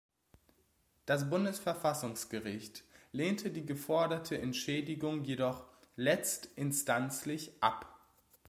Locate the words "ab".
7.61-7.99